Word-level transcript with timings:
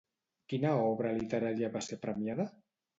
Quina 0.53 0.71
obra 0.87 1.13
literària 1.19 1.73
va 1.79 1.85
ser 1.93 2.03
premiada? 2.09 2.53